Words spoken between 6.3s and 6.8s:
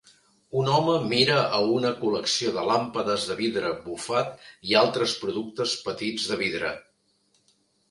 de vidre.